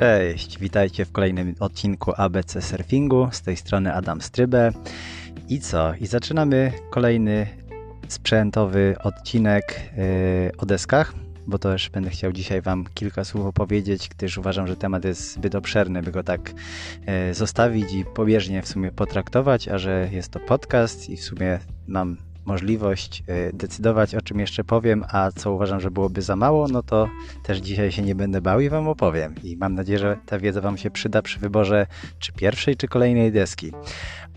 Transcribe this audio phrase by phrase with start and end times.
[0.00, 3.28] Cześć, witajcie w kolejnym odcinku ABC Surfingu.
[3.32, 4.72] Z tej strony Adam Strybę.
[5.48, 5.94] I co?
[5.94, 7.46] I zaczynamy kolejny
[8.08, 11.14] sprzętowy odcinek yy, o deskach,
[11.46, 15.54] bo też będę chciał dzisiaj Wam kilka słów opowiedzieć, gdyż uważam, że temat jest zbyt
[15.54, 16.52] obszerny, by go tak
[17.06, 21.58] yy, zostawić i pobieżnie w sumie potraktować, a że jest to podcast i w sumie
[21.86, 22.16] mam
[22.48, 26.82] możliwość y, decydować, o czym jeszcze powiem, a co uważam, że byłoby za mało, no
[26.82, 27.08] to
[27.42, 29.34] też dzisiaj się nie będę bał i Wam opowiem.
[29.44, 31.86] I mam nadzieję, że ta wiedza Wam się przyda przy wyborze
[32.18, 33.72] czy pierwszej, czy kolejnej deski.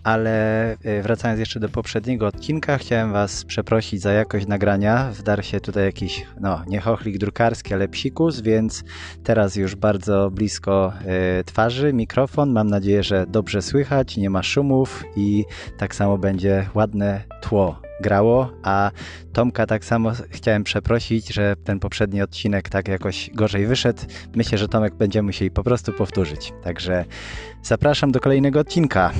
[0.04, 5.10] Ale y, wracając jeszcze do poprzedniego odcinka, chciałem Was przeprosić za jakość nagrania.
[5.12, 8.84] Wdarł się tutaj jakiś, no nie chochlik drukarski, ale psikus, więc
[9.24, 10.92] teraz już bardzo blisko
[11.40, 12.52] y, twarzy mikrofon.
[12.52, 15.44] Mam nadzieję, że dobrze słychać, nie ma szumów i
[15.78, 18.90] tak samo będzie ładne tło grało, a
[19.32, 24.02] Tomka tak samo chciałem przeprosić, że ten poprzedni odcinek tak jakoś gorzej wyszedł.
[24.34, 26.52] Myślę, że Tomek będzie musieli po prostu powtórzyć.
[26.62, 27.04] Także
[27.62, 29.12] zapraszam do kolejnego odcinka.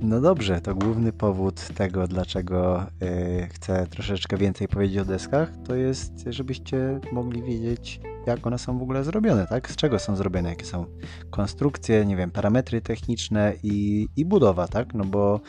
[0.00, 5.74] No dobrze, to główny powód tego, dlaczego yy, chcę troszeczkę więcej powiedzieć o deskach, to
[5.74, 9.70] jest, żebyście mogli wiedzieć, jak one są w ogóle zrobione, tak?
[9.70, 10.86] Z czego są zrobione, jakie są
[11.30, 14.94] konstrukcje, nie wiem, parametry techniczne i, i budowa, tak?
[14.94, 15.40] No bo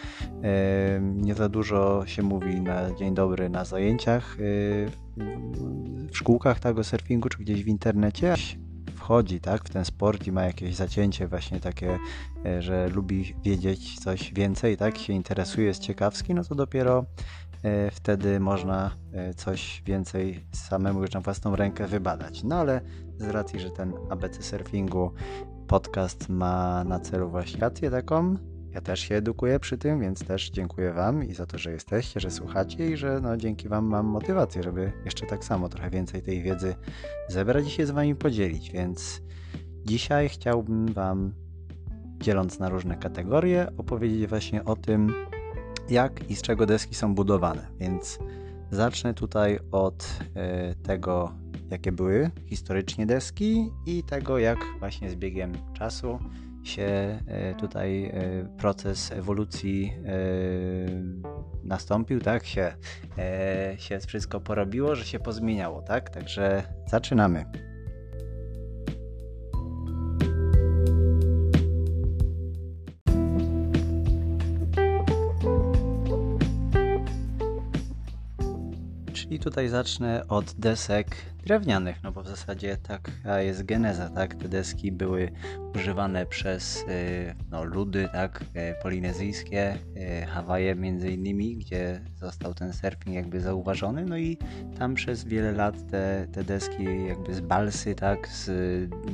[1.00, 4.92] nie za dużo się mówi na dzień dobry na zajęciach yy,
[6.11, 8.36] w szkółkach tego surfingu, czy gdzieś w internecie
[9.08, 11.97] wchodzi tak, w ten sport i ma jakieś zacięcie właśnie takie,
[12.45, 17.06] e, że lubi wiedzieć coś więcej, tak, się interesuje, jest ciekawski, no to dopiero
[17.91, 22.44] wtedy można e, coś więcej samemu już na własną rękę wybadać.
[22.44, 22.81] No ale
[23.17, 25.11] z racji, że ten ABC Surfingu
[25.67, 27.59] podcast ma na celu właśnie
[27.91, 28.35] taką,
[28.72, 32.19] ja też się edukuję przy tym, więc też dziękuję Wam i za to, że jesteście,
[32.19, 36.22] że słuchacie i że no, dzięki Wam mam motywację, żeby jeszcze tak samo trochę więcej
[36.22, 36.75] tej wiedzy
[37.29, 38.72] zebrać i się z Wami podzielić.
[38.72, 39.22] Więc
[39.85, 41.34] dzisiaj chciałbym Wam,
[42.19, 45.13] dzieląc na różne kategorie, opowiedzieć właśnie o tym,
[45.90, 47.68] jak i z czego deski są budowane.
[47.80, 48.20] Więc
[48.72, 50.20] zacznę tutaj od
[50.74, 51.31] y, tego,
[51.72, 56.20] jakie były historycznie deski i tego, jak właśnie z biegiem czasu
[56.64, 58.12] się e, tutaj e,
[58.58, 60.12] proces ewolucji e,
[61.64, 62.46] nastąpił, tak?
[62.46, 62.74] Się,
[63.78, 66.09] się wszystko porobiło, że się pozmieniało, tak?
[66.09, 67.46] Także zaczynamy.
[79.47, 81.16] Tutaj zacznę od desek
[81.46, 84.35] drewnianych, no bo w zasadzie taka jest geneza, tak?
[84.35, 85.31] Te deski były
[85.75, 88.41] używane przez y, no, ludy, tak?
[88.41, 89.78] Y, polinezyjskie,
[90.24, 94.38] y, Hawaje między innymi, gdzie został ten surfing jakby zauważony, no i
[94.80, 98.28] tam przez wiele lat te, te deski jakby z balsy, tak?
[98.28, 98.50] Z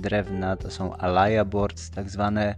[0.02, 2.56] drewna, to są alaya boards tak zwane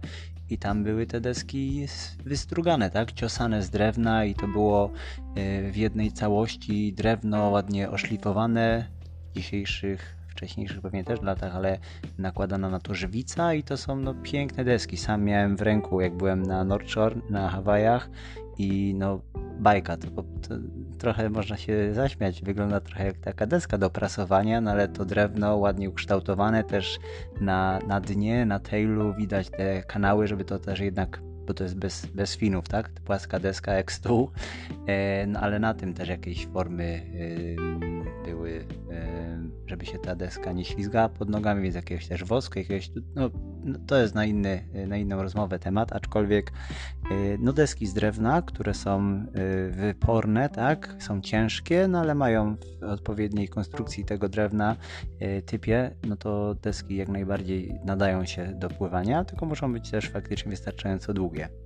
[0.50, 1.86] i tam były te deski
[2.24, 4.90] wystrugane, tak, ciosane z drewna i to było
[5.34, 8.86] e, w jednej całości drewno ładnie oszlifowane
[9.30, 11.78] w dzisiejszych, wcześniejszych pewnie też latach, ale
[12.18, 14.96] nakładana na to żywica i to są no, piękne deski.
[14.96, 18.10] Sam miałem w ręku, jak byłem na North Shore, na Hawajach
[18.58, 19.20] i no
[19.58, 20.54] bajka, to, to,
[20.98, 25.56] trochę można się zaśmiać, wygląda trochę jak taka deska do prasowania, no ale to drewno
[25.56, 26.98] ładnie ukształtowane też
[27.40, 31.76] na, na dnie, na tailu widać te kanały, żeby to też jednak bo to jest
[31.76, 32.90] bez, bez finów, tak?
[32.90, 34.30] Płaska deska jak stół,
[34.86, 37.02] e, no ale na tym też jakieś formy
[38.24, 42.58] e, były, e, żeby się ta deska nie ślizgała pod nogami, więc jakiegoś też wosku,
[42.58, 43.30] jakiegoś, no,
[43.66, 46.52] no to jest na, inny, na inną rozmowę temat, aczkolwiek
[47.10, 50.96] e, no deski z drewna, które są e, wyporne, tak?
[50.98, 54.76] Są ciężkie, no ale mają w odpowiedniej konstrukcji tego drewna
[55.20, 60.08] e, typie, no to deski jak najbardziej nadają się do pływania, tylko muszą być też
[60.08, 61.65] faktycznie wystarczająco długie.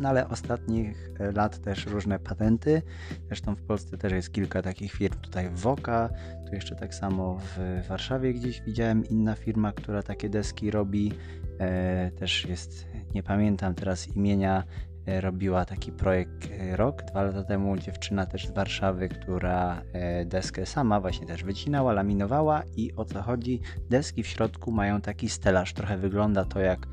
[0.00, 2.82] No ale ostatnich e, lat też różne patenty.
[3.26, 5.14] Zresztą w Polsce też jest kilka takich firm.
[5.20, 6.10] Tutaj Woka,
[6.46, 11.12] tu jeszcze tak samo w Warszawie gdzieś widziałem inna firma, która takie deski robi.
[11.58, 14.64] E, też jest, nie pamiętam teraz imienia,
[15.06, 20.66] robiła taki projekt e, rok, dwa lata temu dziewczyna też z Warszawy, która e, deskę
[20.66, 23.60] sama właśnie też wycinała, laminowała i o co chodzi?
[23.90, 26.86] Deski w środku mają taki stelaż, trochę wygląda to jak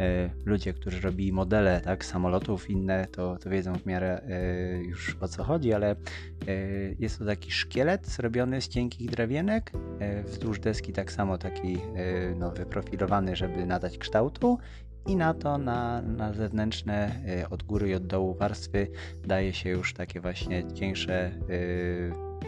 [0.00, 5.16] E, ludzie, którzy robili modele tak, samolotów inne, to, to wiedzą w miarę e, już
[5.20, 5.96] o co chodzi, ale e,
[6.98, 9.72] jest to taki szkielet zrobiony z cienkich drewienek,
[10.24, 11.78] wzdłuż deski tak samo taki
[12.36, 14.58] no, wyprofilowany, żeby nadać kształtu
[15.06, 17.20] i na to, na, na zewnętrzne
[17.50, 18.88] od góry i od dołu warstwy
[19.24, 21.30] daje się już takie właśnie cieńsze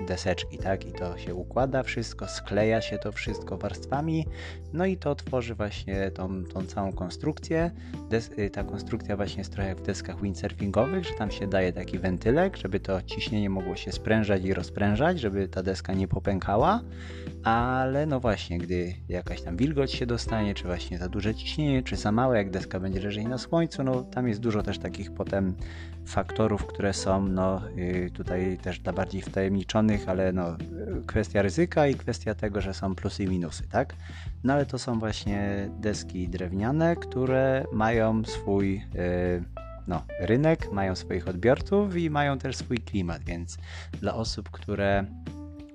[0.07, 0.87] deseczki, tak?
[0.87, 4.27] I to się układa wszystko, skleja się to wszystko warstwami,
[4.77, 7.71] no i to tworzy właśnie tą, tą całą konstrukcję.
[8.11, 11.73] Des y, ta konstrukcja właśnie jest trochę jak w deskach windsurfingowych, że tam się daje
[11.73, 16.81] taki wentylek, żeby to ciśnienie mogło się sprężać i rozprężać, żeby ta deska nie popękała,
[17.45, 21.97] ale no właśnie, gdy jakaś tam wilgoć się dostanie, czy właśnie za duże ciśnienie, czy
[21.97, 25.55] za małe, jak deska będzie leżeć na słońcu, no tam jest dużo też takich potem
[26.07, 30.57] faktorów, które są no, y, tutaj też dla bardziej wtajemniczonych, ale no,
[31.07, 33.95] kwestia ryzyka i kwestia tego, że są plusy i minusy, tak?
[34.45, 39.43] No ale to są właśnie deski drewniane, które mają swój y,
[39.87, 43.59] no, rynek, mają swoich odbiorców i mają też swój klimat, więc
[44.01, 45.07] dla osób, które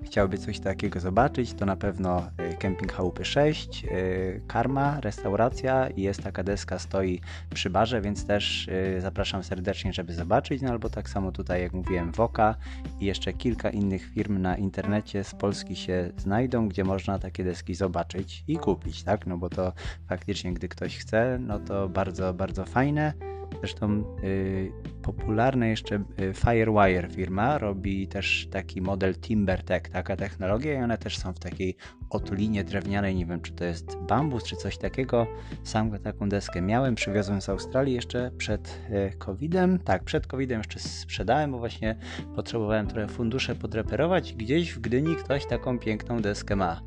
[0.03, 6.01] chciałby coś takiego zobaczyć, to na pewno y, Camping Chałupy 6, y, Karma, restauracja i
[6.01, 7.21] jest taka deska, stoi
[7.53, 11.74] przy barze, więc też y, zapraszam serdecznie, żeby zobaczyć, no albo tak samo tutaj, jak
[11.74, 12.56] mówiłem, Woka
[13.00, 17.75] i jeszcze kilka innych firm na internecie z Polski się znajdą, gdzie można takie deski
[17.75, 19.74] zobaczyć i kupić, tak, no bo to
[20.07, 23.30] faktycznie, gdy ktoś chce, no to bardzo, bardzo fajne.
[23.59, 24.71] Zresztą y,
[25.01, 31.18] popularna jeszcze y, Firewire firma robi też taki model TimberTech, taka technologia i one też
[31.18, 31.75] są w takiej
[32.09, 35.27] otulinie drewnianej, nie wiem czy to jest bambus czy coś takiego.
[35.63, 39.80] Sam taką deskę miałem, przywiozłem z Australii jeszcze przed y, COVID-em.
[39.80, 41.95] Tak, przed COVID-em jeszcze sprzedałem, bo właśnie
[42.36, 44.33] potrzebowałem trochę fundusze podreperować.
[44.33, 46.81] Gdzieś w Gdyni ktoś taką piękną deskę ma.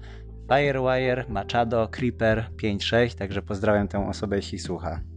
[0.48, 5.13] Firewire, Machado, Creeper 5.6, także pozdrawiam tę osobę, jeśli słucha.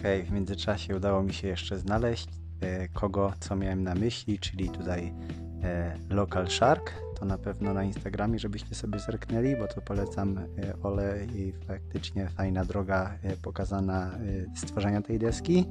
[0.00, 2.28] Ok, w międzyczasie udało mi się jeszcze znaleźć
[2.60, 5.14] e, kogo, co miałem na myśli, czyli tutaj
[5.62, 6.92] e, Local Shark.
[7.18, 12.28] To na pewno na Instagramie, żebyście sobie zerknęli, bo to polecam e, Ole i faktycznie
[12.28, 15.66] fajna droga e, pokazana e, stworzenia tej deski.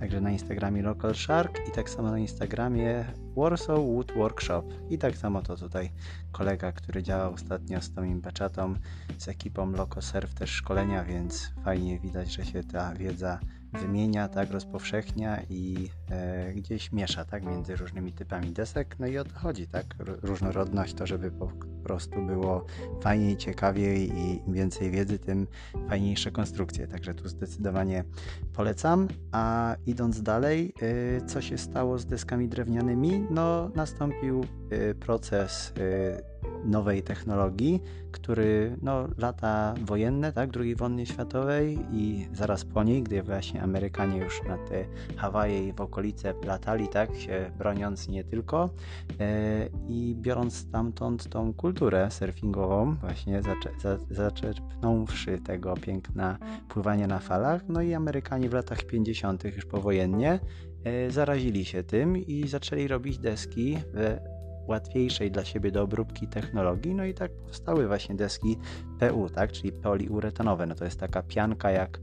[0.00, 3.04] Także na Instagramie Local Shark i tak samo na Instagramie
[3.36, 4.62] Warsaw Wood Workshop.
[4.90, 5.90] I tak samo to tutaj
[6.32, 8.74] kolega, który działał ostatnio z Tomim Bechatą,
[9.18, 13.38] z ekipą LocoSurf też szkolenia, więc fajnie widać, że się ta wiedza
[13.72, 19.24] wymienia, tak, rozpowszechnia i e, gdzieś miesza, tak, między różnymi typami desek, no i o
[19.24, 21.52] to chodzi, tak, różnorodność to, żeby po
[21.84, 22.66] prostu było
[23.00, 25.46] fajniej, ciekawiej i im więcej wiedzy, tym
[25.88, 28.04] fajniejsze konstrukcje, także tu zdecydowanie
[28.52, 33.26] polecam, a idąc dalej, e, co się stało z deskami drewnianymi?
[33.30, 36.29] No, nastąpił e, proces e,
[36.64, 37.82] nowej technologii,
[38.12, 44.18] który no, lata wojenne, tak, II wojny światowej i zaraz po niej, gdy właśnie Amerykanie
[44.18, 44.84] już na te
[45.16, 48.70] Hawaje i w okolice latali, tak, się broniąc nie tylko
[49.20, 56.38] e, i biorąc stamtąd tą kulturę surfingową, właśnie zacze, za, zaczerpnąwszy tego piękna
[56.68, 59.44] pływania na falach, no i Amerykanie w latach 50.
[59.44, 60.40] już powojennie
[60.84, 64.29] e, zarazili się tym i zaczęli robić deski w
[64.70, 68.58] łatwiejszej dla siebie do obróbki technologii, no i tak powstały właśnie deski
[68.98, 70.66] PU, tak, czyli poliuretanowe.
[70.66, 72.00] No to jest taka pianka jak,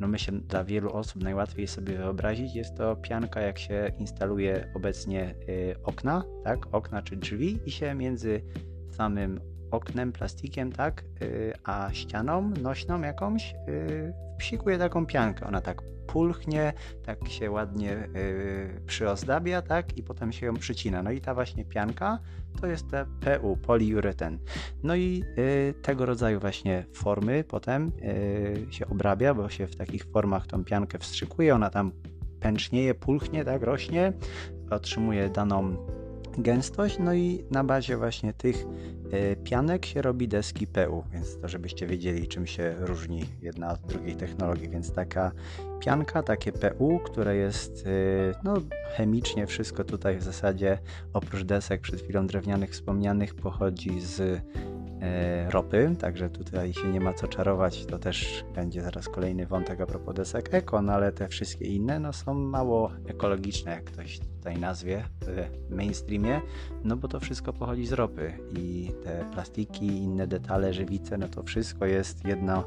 [0.00, 5.34] no myślę, dla wielu osób najłatwiej sobie wyobrazić, jest to pianka jak się instaluje obecnie
[5.48, 8.42] y, okna, tak, okna czy drzwi i się między
[8.90, 15.46] samym oknem, plastikiem, tak, y, a ścianą nośną jakąś y, wpsikuje taką piankę.
[15.46, 16.72] Ona tak pulchnie,
[17.04, 21.02] tak się ładnie yy, przyozdabia, tak, i potem się ją przycina.
[21.02, 22.18] No i ta właśnie pianka
[22.60, 24.38] to jest te PU, poliureten.
[24.82, 25.24] No i
[25.82, 27.92] tego rodzaju właśnie formy potem
[28.70, 31.92] się obrabia, bo się w takich formach tą piankę wstrzykuje, ona tam
[32.40, 34.12] pęcznieje, pulchnie, tak, rośnie,
[34.70, 35.76] otrzymuje daną
[36.38, 38.66] gęstość, no i na bazie właśnie tych
[39.12, 43.80] e, pianek się robi deski PU, więc to żebyście wiedzieli czym się różni jedna od
[43.80, 45.32] drugiej technologii, więc taka
[45.80, 48.54] pianka, takie PU, które jest e, no
[48.96, 50.78] chemicznie wszystko tutaj w zasadzie
[51.12, 54.42] oprócz desek przed chwilą drewnianych wspomnianych pochodzi z
[55.02, 59.80] E, ropy, także tutaj się nie ma co czarować, to też będzie zaraz kolejny wątek
[59.80, 64.20] a propos desek eko, no ale te wszystkie inne no są mało ekologiczne, jak ktoś
[64.46, 66.40] tutaj nazwie w mainstreamie,
[66.84, 71.42] no bo to wszystko pochodzi z ropy i te plastiki, inne detale, żywice, no to
[71.42, 72.64] wszystko jest jedno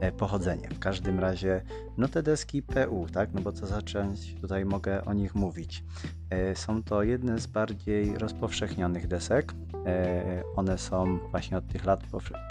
[0.00, 0.68] e, pochodzenie.
[0.68, 1.62] W każdym razie,
[1.98, 5.84] no te deski PU, tak, no bo co zacząć, tutaj mogę o nich mówić.
[6.30, 9.54] E, są to jedne z bardziej rozpowszechnionych desek.
[9.86, 12.00] E, one są właśnie od tych lat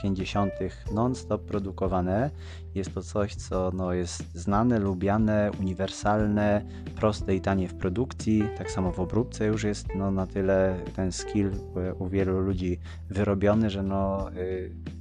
[0.02, 0.54] 50.
[0.94, 2.30] non-stop produkowane.
[2.76, 6.62] Jest to coś, co no, jest znane, lubiane, uniwersalne,
[6.96, 8.44] proste i tanie w produkcji.
[8.58, 11.52] Tak samo w obróbce już jest no, na tyle ten skill
[12.00, 14.97] u wielu ludzi wyrobiony, że no, y,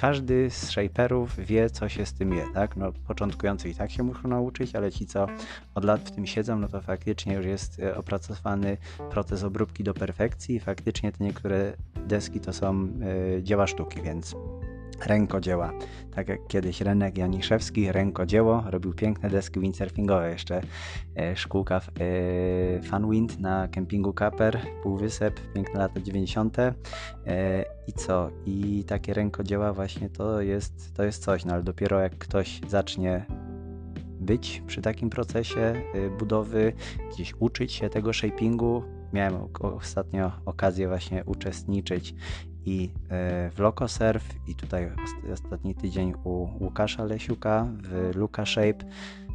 [0.00, 2.76] każdy z shaperów wie, co się z tym je, tak?
[2.76, 5.26] No, początkujący i tak się muszą nauczyć, ale ci, co
[5.74, 8.76] od lat w tym siedzą, no to faktycznie już jest e, opracowany
[9.10, 11.72] proces obróbki do perfekcji i faktycznie te niektóre
[12.06, 12.88] deski to są
[13.38, 14.34] y, dzieła sztuki, więc
[15.06, 15.72] rękodzieła.
[16.14, 20.62] Tak jak kiedyś Renek Janiszewski, rękodzieło, robił piękne deski windsurfingowe, jeszcze
[21.16, 26.58] e, szkółka e, Funwind na kempingu Kaper, Półwysep, piękne lata 90.
[26.58, 26.74] E,
[27.86, 28.30] I co?
[28.46, 33.26] I takie rękodzieła właśnie to jest, to jest coś, no ale dopiero jak ktoś zacznie
[34.20, 35.74] być przy takim procesie
[36.18, 36.72] budowy,
[37.12, 42.14] gdzieś uczyć się tego shapingu, miałem ostatnio okazję właśnie uczestniczyć
[42.66, 44.92] i e, w Locosurf i tutaj
[45.32, 48.84] ostatni tydzień u Łukasza Lesiuka w Luka Shape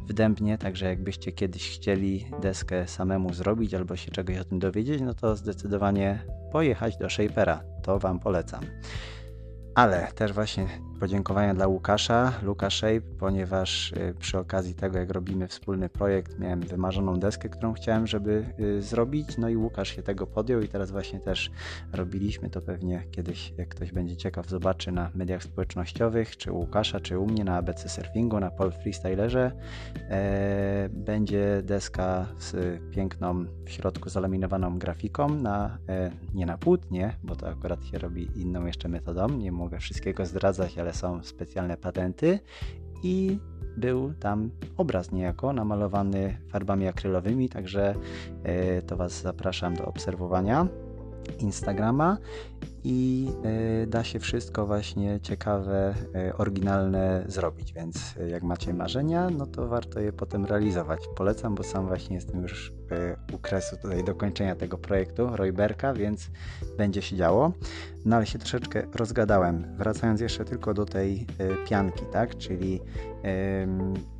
[0.08, 5.00] w Dębnie, także jakbyście kiedyś chcieli deskę samemu zrobić albo się czegoś o tym dowiedzieć,
[5.00, 8.64] no to zdecydowanie pojechać do Shapera, to Wam polecam.
[9.74, 10.66] Ale też właśnie
[11.00, 16.60] podziękowania dla Łukasza, Luka Shape, ponieważ y, przy okazji tego, jak robimy wspólny projekt, miałem
[16.60, 20.90] wymarzoną deskę, którą chciałem, żeby y, zrobić, no i Łukasz się tego podjął i teraz
[20.90, 21.50] właśnie też
[21.92, 22.50] robiliśmy.
[22.50, 27.26] To pewnie kiedyś, jak ktoś będzie ciekaw, zobaczy na mediach społecznościowych, czy Łukasza, czy u
[27.26, 29.52] mnie na ABC Surfingu, na Pol Freestylerze.
[30.10, 37.36] E, będzie deska z piękną w środku zalaminowaną grafiką na, e, nie na płótnie, bo
[37.36, 42.38] to akurat się robi inną jeszcze metodą, nie mogę wszystkiego zdradzać, ale są specjalne patenty.
[43.02, 43.38] I
[43.76, 47.94] był tam obraz niejako namalowany farbami akrylowymi, także
[48.42, 50.66] e, to Was zapraszam do obserwowania
[51.38, 52.16] Instagrama
[52.84, 53.28] i
[53.82, 59.68] e, da się wszystko właśnie ciekawe, e, oryginalne zrobić, więc jak macie marzenia, no to
[59.68, 61.00] warto je potem realizować.
[61.16, 62.72] Polecam, bo sam właśnie jestem już
[63.32, 66.30] u kresu tutaj dokończenia tego projektu Royberka, więc
[66.78, 67.52] będzie się działo.
[68.04, 69.76] No ale się troszeczkę rozgadałem.
[69.76, 72.36] Wracając jeszcze tylko do tej e, pianki, tak?
[72.36, 72.80] Czyli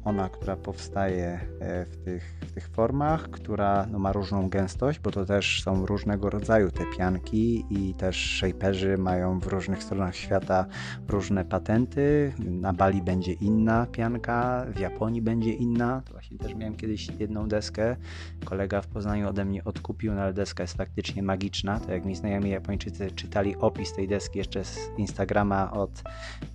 [0.07, 5.11] ona, która powstaje e, w tych, w tych formach, która no, ma różną gęstość, bo
[5.11, 10.67] to też są różnego rodzaju te pianki i też shaperzy mają w różnych stronach świata
[11.09, 12.33] różne patenty.
[12.39, 16.03] Na Bali będzie inna pianka, w Japonii będzie inna.
[16.05, 17.97] To właśnie też miałem kiedyś jedną deskę.
[18.45, 21.81] Kolega w Poznaniu ode mnie odkupił, no ale deska jest faktycznie magiczna.
[21.81, 26.03] To jak mi znajomi Japończycy czytali opis tej deski jeszcze z Instagrama od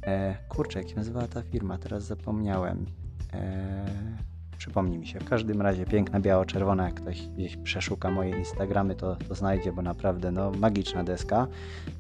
[0.03, 2.85] e, kurczę, jak się nazywała ta firma, teraz zapomniałem.
[3.33, 4.30] E,
[4.61, 5.19] przypomnij mi się.
[5.19, 9.81] W każdym razie piękna biało-czerwona, jak ktoś gdzieś przeszuka moje Instagramy, to, to znajdzie, bo
[9.81, 11.47] naprawdę no, magiczna deska.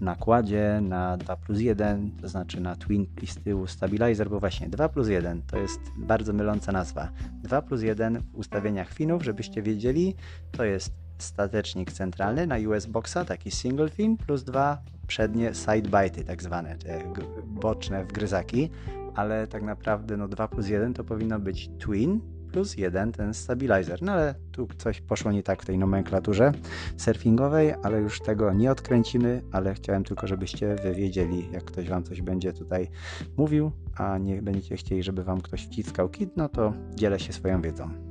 [0.01, 4.39] Na kładzie, na 2 plus 1, to znaczy na twin i z tyłu stabilizer, bo
[4.39, 7.11] właśnie 2 plus 1 to jest bardzo myląca nazwa.
[7.43, 10.15] 2 plus 1 w ustawieniach finów, żebyście wiedzieli,
[10.51, 14.77] to jest statecznik centralny na US Boxa, taki single fin, plus dwa
[15.07, 17.03] przednie sidebity, tak zwane, te
[17.45, 18.69] boczne wgryzaki,
[19.15, 24.01] ale tak naprawdę no 2 plus 1 to powinno być twin plus 1 ten stabilizer.
[24.01, 26.51] No ale tu coś poszło nie tak w tej nomenklaturze
[26.97, 32.03] surfingowej, ale już tego nie odkręcimy, ale chciałem tylko, żebyście wy wiedzieli, jak ktoś wam
[32.03, 32.89] coś będzie tutaj
[33.37, 37.61] mówił, a nie będziecie chcieli, żeby wam ktoś wciskał kit, no to dzielę się swoją
[37.61, 38.10] wiedzą.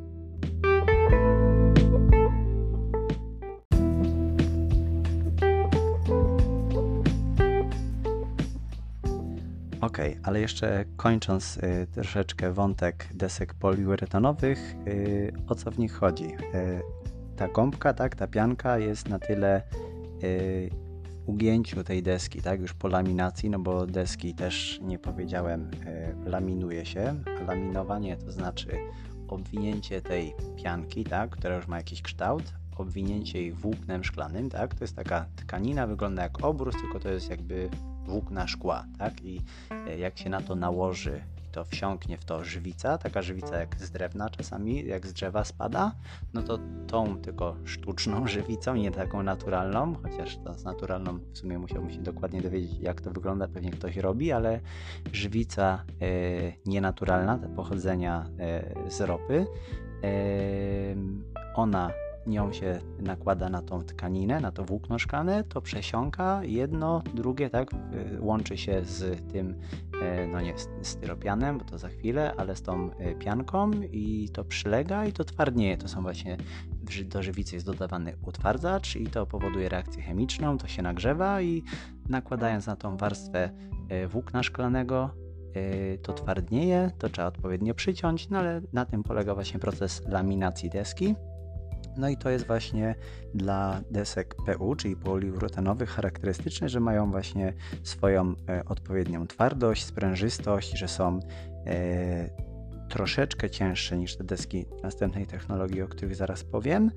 [9.80, 16.24] Ok, ale jeszcze kończąc y, troszeczkę wątek desek poliuretanowych, y, o co w nich chodzi?
[16.24, 16.80] Y,
[17.36, 19.62] ta gąbka, tak, ta pianka jest na tyle
[20.24, 20.70] y,
[21.26, 25.70] ugięciu tej deski, tak, już po laminacji, no bo deski też nie powiedziałem,
[26.24, 27.14] y, laminuje się.
[27.46, 28.78] Laminowanie to znaczy
[29.28, 34.84] obwinięcie tej pianki, tak, która już ma jakiś kształt, obwinięcie jej włóknem szklanym, tak, to
[34.84, 37.70] jest taka tkanina, wygląda jak obrus, tylko to jest jakby
[38.10, 39.24] włókna szkła, tak?
[39.24, 39.40] I
[39.70, 41.20] e, jak się na to nałoży
[41.52, 45.92] to wsiąknie w to żywica, taka żywica jak z drewna czasami, jak z drzewa spada,
[46.34, 51.58] no to tą tylko sztuczną żywicą, nie taką naturalną, chociaż to z naturalną w sumie
[51.58, 54.60] musiałbym się dokładnie dowiedzieć, jak to wygląda, pewnie ktoś robi, ale
[55.12, 56.06] żywica e,
[56.66, 59.46] nienaturalna, te pochodzenia e, z ropy,
[60.04, 60.08] e,
[61.54, 61.90] ona
[62.30, 67.70] nią się nakłada na tą tkaninę, na to włókno szklane, to przesiąka jedno, drugie, tak,
[68.20, 69.60] łączy się z tym,
[70.02, 74.44] e, no nie styropianem, bo to za chwilę, ale z tą e, pianką i to
[74.44, 75.76] przylega i to twardnieje.
[75.76, 76.36] To są właśnie
[77.04, 81.62] do żywicy jest dodawany utwardzacz i to powoduje reakcję chemiczną, to się nagrzewa i
[82.08, 83.50] nakładając na tą warstwę
[84.08, 85.10] włókna szklanego
[86.02, 91.14] to twardnieje, to trzeba odpowiednio przyciąć, no ale na tym polega właśnie proces laminacji deski.
[91.96, 92.94] No i to jest właśnie
[93.34, 100.88] dla desek PU, czyli poliuretanowych, charakterystyczne, że mają właśnie swoją e, odpowiednią twardość, sprężystość, że
[100.88, 101.20] są
[101.66, 102.50] e,
[102.88, 106.90] troszeczkę cięższe niż te deski następnej technologii, o których zaraz powiem,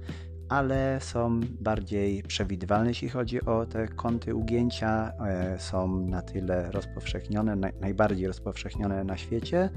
[0.50, 5.14] ale są bardziej przewidywalne, jeśli chodzi o te kąty ugięcia.
[5.28, 9.70] E, są na tyle rozpowszechnione, najbardziej rozpowszechnione na świecie,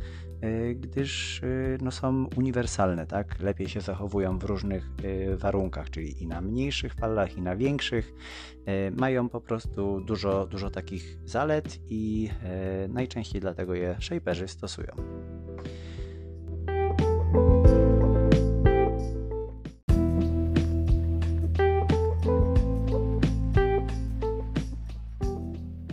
[0.75, 1.47] gdyż e,
[1.81, 3.41] no, są uniwersalne, tak?
[3.41, 4.91] Lepiej się zachowują w różnych
[5.37, 8.13] warunkach, czyli i na mniejszych falach, i na większych.
[8.97, 12.31] Mają po prostu dużo, dużo takich zalet i
[12.89, 14.93] najczęściej dlatego je shaperzy stosują.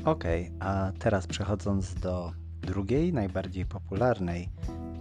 [0.06, 0.24] Ok,
[0.60, 4.50] a teraz przechodząc do drugiej, najbardziej popularnej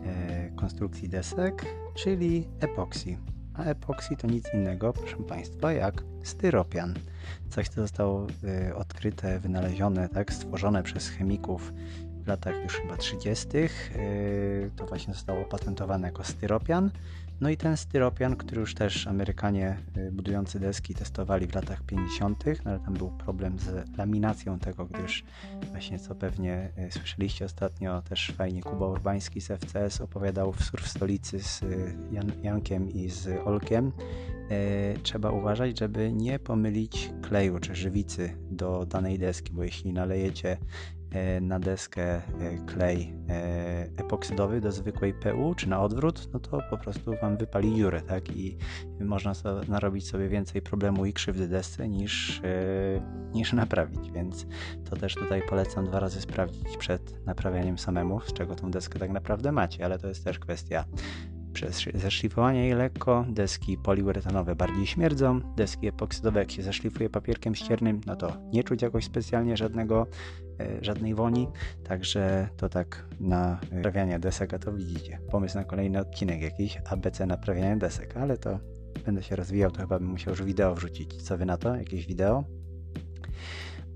[0.05, 3.19] e, konstrukcji desek, czyli epoksji.
[3.55, 6.95] A epoksji to nic innego, proszę Państwa, jak styropian.
[7.51, 11.73] Coś, co zostało e, odkryte, wynalezione, tak, stworzone przez chemików
[12.25, 13.49] w latach już chyba 30.
[13.59, 13.69] E,
[14.77, 16.91] to właśnie zostało opatentowane jako styropian.
[17.43, 22.45] No i ten styropian, który już też Amerykanie y, budujący deski testowali w latach 50.,
[22.65, 25.25] no ale tam był problem z laminacją tego, gdyż
[25.71, 30.89] właśnie co pewnie y, słyszeliście ostatnio, też fajnie Kuba Urbański z FCS opowiadał w Surf
[30.89, 33.93] Stolicy z y, Jan, Jankiem i z Olkiem.
[35.03, 40.57] Trzeba uważać, żeby nie pomylić kleju czy żywicy do danej deski, bo jeśli nalejecie
[41.41, 42.23] na deskę e,
[42.67, 47.77] klej e, epoksydowy do zwykłej PU, czy na odwrót, no to po prostu Wam wypali
[47.77, 48.37] dziurę, tak?
[48.37, 48.57] I
[49.01, 52.43] można sobie, narobić sobie więcej problemu i krzywdy desce niż,
[53.35, 54.47] niż naprawić, więc
[54.91, 59.11] to też tutaj polecam dwa razy sprawdzić przed naprawianiem samemu, z czego tą deskę tak
[59.11, 60.85] naprawdę macie, ale to jest też kwestia
[61.53, 68.01] przez zeszlifowanie jej lekko, deski poliuretanowe bardziej śmierdzą, deski epoksydowe jak się zeszlifuje papierkiem ściernym,
[68.07, 70.07] no to nie czuć jakoś specjalnie żadnego,
[70.61, 71.49] e, żadnej woni,
[71.85, 75.19] także to tak na naprawianie desek, a to widzicie.
[75.31, 78.59] Pomysł na kolejny odcinek jakiś, ABC naprawiania desek, ale to
[79.05, 81.23] będę się rozwijał, to chyba bym musiał już wideo wrzucić.
[81.23, 81.77] Co wy na to?
[81.77, 82.45] Jakieś wideo?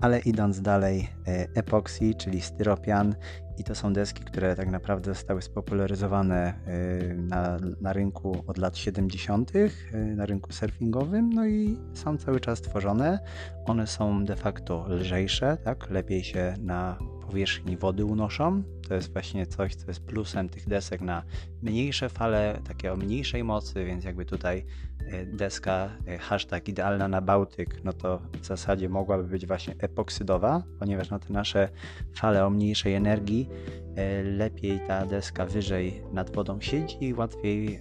[0.01, 3.15] Ale idąc dalej, e, epoksy, czyli styropian
[3.57, 8.77] i to są deski, które tak naprawdę zostały spopularyzowane y, na, na rynku od lat
[8.77, 13.19] 70., y, na rynku surfingowym, no i są cały czas tworzone.
[13.65, 15.89] One są de facto lżejsze, tak?
[15.89, 18.63] lepiej się na powierzchni wody unoszą.
[18.87, 21.23] To jest właśnie coś, co jest plusem tych desek na
[21.61, 24.65] mniejsze fale, takie o mniejszej mocy, więc jakby tutaj
[25.07, 30.63] e, deska e, hashtag idealna na Bałtyk, no to w zasadzie mogłaby być właśnie epoksydowa,
[30.79, 31.69] ponieważ na te nasze
[32.15, 33.49] fale o mniejszej energii
[33.95, 37.79] e, lepiej ta deska wyżej nad wodą siedzi i łatwiej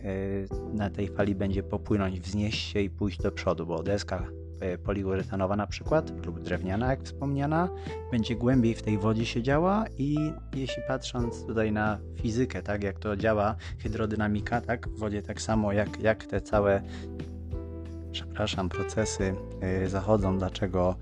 [0.74, 4.26] na tej fali będzie popłynąć, wznieść się i pójść do przodu, bo deska
[4.84, 7.68] poliuretanowa na przykład, lub drewniana, jak wspomniana,
[8.10, 10.16] będzie głębiej w tej wodzie siedziała i
[10.54, 15.72] jeśli patrząc tutaj na fizykę, tak, jak to działa, hydrodynamika, tak, w wodzie tak samo
[15.72, 16.82] jak, jak te całe
[18.12, 19.34] przepraszam, procesy
[19.80, 20.96] yy, zachodzą, dlaczego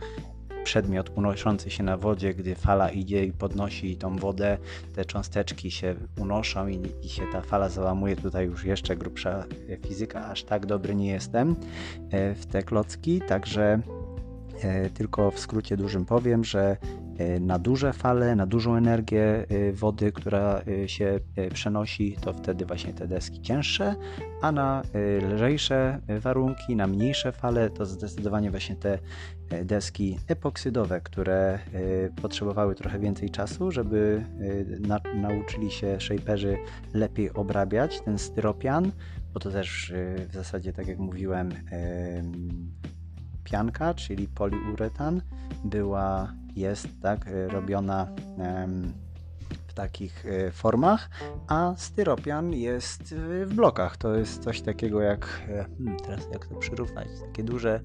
[0.65, 4.59] przedmiot unoszący się na wodzie, gdy fala idzie i podnosi tą wodę,
[4.95, 8.17] te cząsteczki się unoszą i, i się ta fala załamuje.
[8.17, 9.45] Tutaj już jeszcze grubsza
[9.87, 11.57] fizyka, aż tak dobry nie jestem
[12.11, 13.81] e, w te klocki, także
[14.63, 17.04] e, tylko w skrócie dużym powiem, że e,
[17.41, 21.21] na duże fale, na dużą energię wody, która się
[21.55, 23.95] przenosi, to wtedy właśnie te deski cięższe,
[24.43, 24.83] a na
[25.35, 28.99] lżejsze warunki, na mniejsze fale, to zdecydowanie właśnie te
[29.65, 31.59] deski epoksydowe, które
[32.23, 34.25] potrzebowały trochę więcej czasu, żeby
[34.81, 36.57] na, nauczyli się shaperzy
[36.95, 38.93] lepiej obrabiać ten styropian,
[39.35, 39.93] bo to też
[40.29, 41.49] w zasadzie, tak jak mówiłem,
[43.45, 45.23] pianka, czyli poliuretan,
[45.65, 48.09] była, jest tak robiona
[49.67, 51.11] w takich formach,
[51.49, 53.97] a styropian jest w blokach.
[53.97, 57.81] To jest coś takiego jak, hmm, teraz jak to przyrównać, takie duże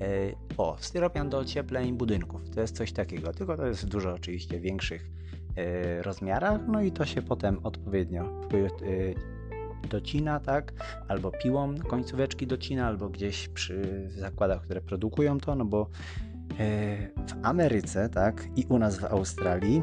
[0.00, 2.50] E, o, styropian do ociepleń budynków.
[2.50, 5.10] To jest coś takiego, tylko to jest w dużo oczywiście większych
[5.56, 10.72] e, rozmiarach, no i to się potem odpowiednio e, docina, tak?
[11.08, 15.88] Albo piłą końcóweczki docina, albo gdzieś przy zakładach, które produkują to, no bo
[17.26, 19.82] w Ameryce, tak, i u nas w Australii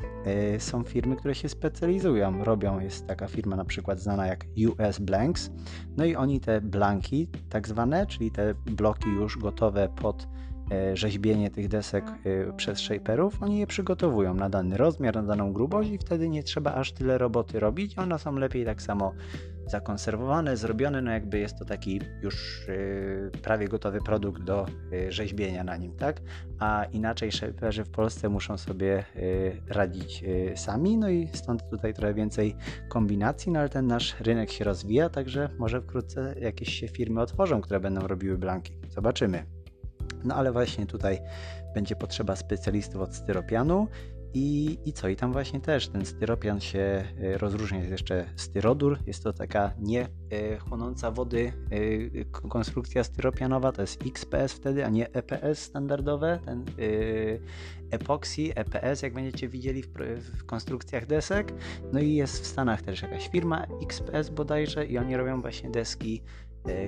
[0.57, 4.45] są firmy, które się specjalizują, robią, jest taka firma na przykład znana jak
[4.79, 5.51] US Blanks,
[5.97, 10.27] no i oni te blanki, tak zwane, czyli te bloki już gotowe pod
[10.71, 15.53] E, rzeźbienie tych desek e, przez shaperów, oni je przygotowują na dany rozmiar, na daną
[15.53, 17.97] grubość i wtedy nie trzeba aż tyle roboty robić.
[17.97, 19.13] One są lepiej tak samo
[19.67, 24.65] zakonserwowane, zrobione, no jakby jest to taki już e, prawie gotowy produkt do
[25.09, 26.21] rzeźbienia na nim, tak?
[26.59, 29.03] A inaczej shaperzy w Polsce muszą sobie
[29.67, 30.23] radzić
[30.55, 32.55] sami, no i stąd tutaj trochę więcej
[32.89, 37.61] kombinacji, no ale ten nasz rynek się rozwija, także może wkrótce jakieś się firmy otworzą,
[37.61, 38.77] które będą robiły blanki.
[38.89, 39.45] Zobaczymy.
[40.23, 41.19] No ale właśnie tutaj
[41.73, 43.87] będzie potrzeba specjalistów od styropianu
[44.33, 45.07] i, I co?
[45.07, 47.77] I tam właśnie też ten styropian się e, rozróżnia.
[47.77, 48.99] Jest jeszcze styrodur.
[49.07, 53.71] Jest to taka nie e, wody e, konstrukcja styropianowa.
[53.71, 56.39] To jest XPS wtedy, a nie EPS standardowe.
[56.45, 56.65] Ten
[57.91, 61.53] epoxy, EPS, jak będziecie widzieli w, w konstrukcjach desek.
[61.93, 66.21] No i jest w Stanach też jakaś firma XPS bodajże i oni robią właśnie deski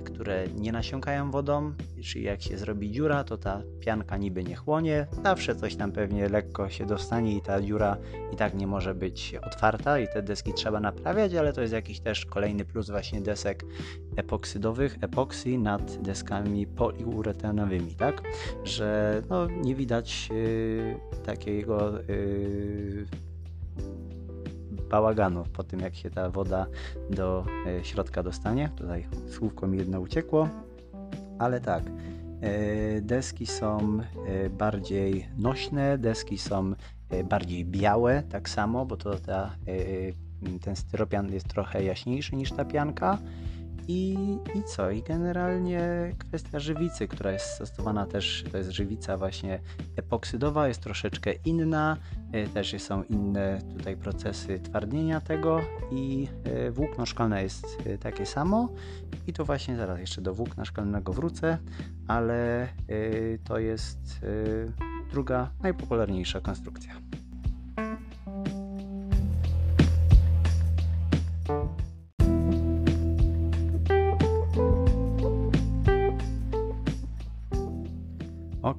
[0.04, 5.08] które nie nasiąkają wodą, czyli jak się zrobi dziura, to ta pianka niby nie chłonie,
[5.24, 7.98] zawsze coś tam pewnie lekko się dostanie i ta dziura
[8.34, 12.00] i tak nie może być otwarta i te deski trzeba naprawiać, ale to jest jakiś
[12.00, 13.66] też kolejny plus właśnie desek
[14.16, 18.22] epoksydowych, epoksy nad deskami poliuretanowymi, tak?
[18.64, 23.06] Że no, nie widać yy, takiego yy,
[24.90, 26.66] bałaganów po tym, jak się ta woda
[27.10, 28.70] do e, środka dostanie.
[28.76, 30.50] Tutaj słówko mi jedno uciekło,
[31.40, 31.84] ale tak.
[32.42, 36.74] E, deski są e, bardziej nośne, deski są
[37.30, 39.56] bardziej białe, tak samo, bo to ta,
[40.62, 43.18] ten styropian jest trochę jaśniejszy niż ta pianka.
[43.92, 44.16] I,
[44.56, 44.92] I co?
[44.92, 45.82] I generalnie
[46.20, 49.60] kwestia żywicy, która jest stosowana też, to jest żywica właśnie
[49.96, 51.98] epoksydowa, jest troszeczkę inna,
[52.32, 58.26] e, też są inne tutaj procesy twardnienia tego i e, włókno szkolne jest e, takie
[58.26, 58.70] samo
[59.28, 61.58] i tu właśnie zaraz jeszcze do włókna szkolnego wrócę,
[62.08, 62.68] ale
[63.44, 64.26] to jest
[65.12, 66.94] druga najpopularniejsza konstrukcja.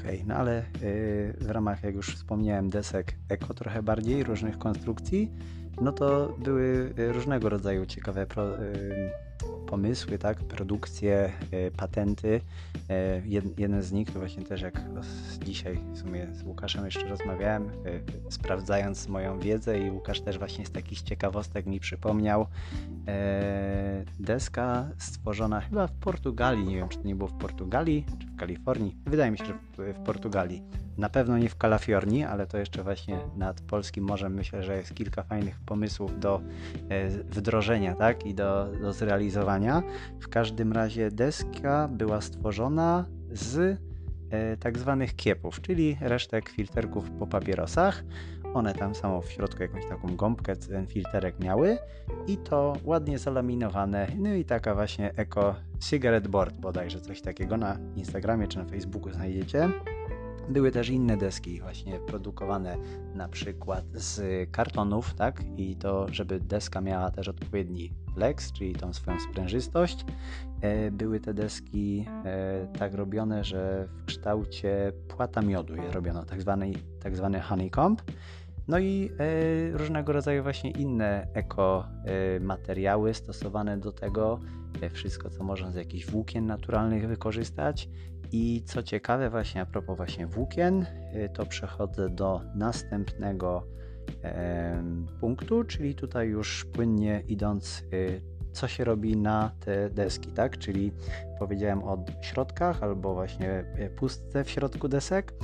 [0.01, 5.31] Okay, no ale yy, w ramach, jak już wspomniałem, desek eko trochę bardziej, różnych konstrukcji,
[5.81, 9.11] no to były y, różnego rodzaju ciekawe pro, yy,
[9.67, 12.29] pomysły, tak, produkcje, y, patenty.
[12.29, 13.23] Y,
[13.59, 14.81] jeden z nich to właśnie też jak
[15.45, 17.71] dzisiaj w sumie z Łukaszem jeszcze rozmawiałem,
[18.31, 22.47] sprawdzając moją wiedzę i Łukasz też właśnie z takich ciekawostek mi przypomniał.
[24.21, 28.97] Deska stworzona chyba w Portugalii, nie wiem czy to nie było w Portugalii, czy Kalifornii.
[29.07, 30.63] Wydaje mi się, że w, w Portugalii.
[30.99, 34.95] Na pewno nie w Kalafiorni, ale to jeszcze właśnie nad polskim morzem myślę, że jest
[34.95, 36.41] kilka fajnych pomysłów do
[36.89, 38.27] e, wdrożenia tak?
[38.27, 39.30] i do, do zrealizowania.
[40.21, 43.79] W każdym razie deska była stworzona z
[44.31, 48.05] e, tak zwanych kiepów, czyli resztek filterków po papierosach.
[48.55, 51.79] One tam samo w środku jakąś taką gąbkę, ten filterek miały
[52.27, 54.07] i to ładnie zalaminowane.
[54.19, 59.13] No i taka właśnie Eco Cigarette Board bodajże coś takiego na Instagramie czy na Facebooku
[59.13, 59.69] znajdziecie.
[60.51, 62.77] Były też inne deski właśnie produkowane
[63.15, 65.43] na przykład z kartonów, tak?
[65.57, 70.05] I to, żeby deska miała też odpowiedni flex, czyli tą swoją sprężystość.
[70.61, 76.41] E, były te deski e, tak robione, że w kształcie płata miodu je robiono, tak
[76.41, 78.03] zwany, tak zwany honeycomb.
[78.69, 84.41] No i e, różnego rodzaju właśnie inne eko e, materiały stosowane do tego,
[84.93, 87.89] wszystko co można z jakichś włókien naturalnych wykorzystać.
[88.33, 90.87] I co ciekawe, właśnie a propos właśnie włókien,
[91.35, 93.67] to przechodzę do następnego
[95.21, 97.85] punktu, czyli tutaj już płynnie idąc
[98.53, 100.59] co się robi na te deski, tak?
[100.59, 100.93] Czyli
[101.39, 103.65] powiedziałem o środkach albo właśnie
[103.97, 105.35] pustce w środku desek,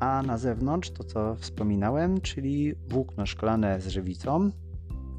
[0.00, 4.50] a na zewnątrz to co wspominałem, czyli włókno szklane z żywicą.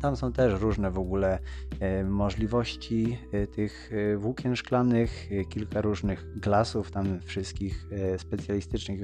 [0.01, 1.39] Tam są też różne w ogóle
[1.79, 8.99] e, możliwości e, tych e, włókien szklanych, kilka różnych glasów, tam wszystkich specjalistycznych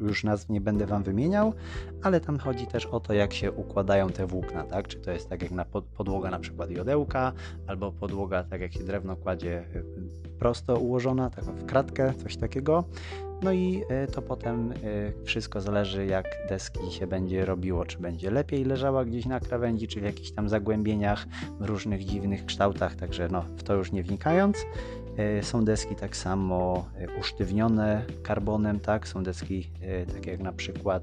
[0.00, 1.54] już nazw nie będę Wam wymieniał,
[2.02, 4.88] ale tam chodzi też o to, jak się układają te włókna, tak?
[4.88, 5.64] Czy to jest tak jak na
[5.96, 7.32] podłoga na przykład jodełka,
[7.66, 9.64] albo podłoga tak jak się drewno kładzie
[10.38, 12.84] prosto ułożona, tak w kratkę, coś takiego.
[13.44, 14.74] No i e, to potem e,
[15.24, 20.00] wszystko zależy, jak deski się będzie robiło, czy będzie lepiej leżała gdzieś na krawędzi, czy
[20.00, 21.26] w jakichś tam zagłębieniach,
[21.60, 24.56] w różnych dziwnych kształtach, także no, w to już nie wnikając.
[25.42, 26.88] Są deski tak samo
[27.20, 29.08] usztywnione karbonem, tak?
[29.08, 29.70] Są deski
[30.14, 31.02] takie jak na przykład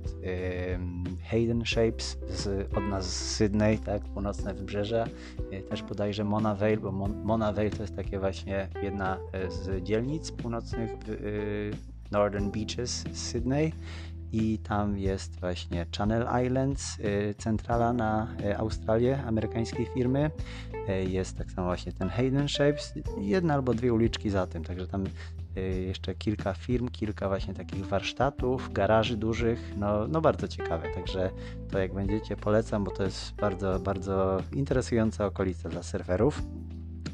[1.30, 4.02] Hayden Shapes z, od nas z Sydney, tak?
[4.02, 5.08] Północne wybrzeże,
[5.70, 6.92] też bodajże Mona Vale, bo
[7.24, 9.18] Mona Vale to jest takie właśnie jedna
[9.50, 10.92] z dzielnic północnych
[12.12, 13.74] Northern Beaches z Sydney
[14.32, 20.32] i tam jest właśnie Channel Islands, y, centrala na y, Australię amerykańskiej firmy.
[20.90, 24.88] Y, jest tak samo właśnie ten Hayden Shapes, jedna albo dwie uliczki za tym, także
[24.88, 25.04] tam
[25.88, 31.30] jeszcze kilka firm, kilka właśnie takich warsztatów, garaży dużych, no, no bardzo ciekawe, także
[31.72, 36.42] to jak będziecie polecam, bo to jest bardzo, bardzo interesująca okolica dla surferów.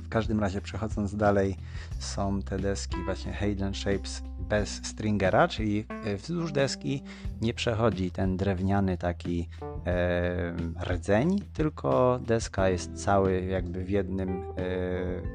[0.04, 1.56] W każdym razie przechodząc dalej
[2.00, 7.04] są te deski właśnie Hayden Shapes bez stringera, czyli e, wzdłuż deski
[7.42, 9.50] nie przechodzi ten drewniany taki
[9.86, 14.54] e, rdzeń, tylko deska jest cały jakby w jednym, e,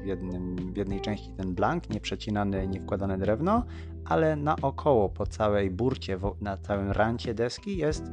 [0.03, 3.65] w jednym, w jednej części ten blank, nie przecinane, nie wkładane drewno,
[4.05, 8.03] ale naokoło, po całej burcie, na całym rancie deski jest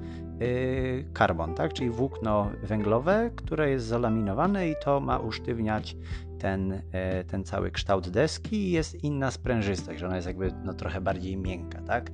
[1.13, 1.73] karbon, tak?
[1.73, 5.97] czyli włókno węglowe, które jest zalaminowane i to ma usztywniać
[6.41, 10.75] ten, e, ten cały kształt deski i jest inna sprężystość, że ona jest jakby no,
[10.75, 12.11] trochę bardziej miękka, tak?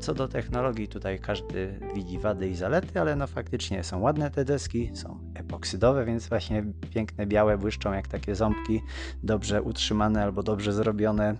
[0.00, 4.44] Co do technologii, tutaj każdy widzi wady i zalety, ale no faktycznie są ładne te
[4.44, 8.82] deski, są epoksydowe, więc właśnie piękne, białe, błyszczą jak takie ząbki,
[9.22, 11.34] dobrze utrzymane albo dobrze zrobione.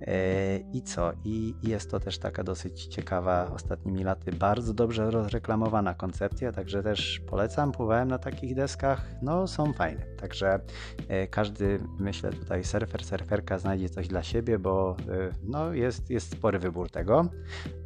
[0.00, 1.12] E, I co?
[1.24, 7.20] I jest to też taka dosyć ciekawa ostatnimi laty, bardzo dobrze rozreklamowana koncepcja, także też
[7.20, 7.72] polecam.
[7.72, 10.06] Pływałem na takich deskach, no są fajne.
[10.20, 10.60] Także
[11.08, 16.32] e, każdy, myślę tutaj surfer, surferka znajdzie coś dla siebie, bo e, no jest, jest
[16.32, 17.28] spory wybór tego.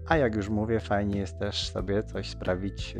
[0.08, 2.96] A jak już mówię, fajnie jest też sobie coś sprawić